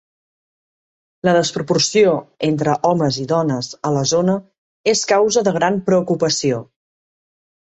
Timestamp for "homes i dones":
2.91-3.69